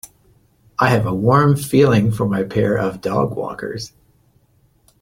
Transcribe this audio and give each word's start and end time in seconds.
I 0.79 0.89
have 0.89 1.05
a 1.05 1.13
warm 1.13 1.55
feeling 1.55 2.11
for 2.11 2.27
my 2.27 2.41
pair 2.41 2.75
of 2.75 3.01
dogwalkers. 3.01 3.91